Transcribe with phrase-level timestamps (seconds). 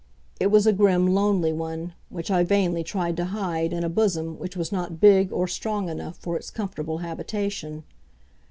[0.39, 4.39] It was a grim lonely one, which I vainly tried to hide in a bosom
[4.39, 7.83] which was not big or strong enough for its comfortable habitation.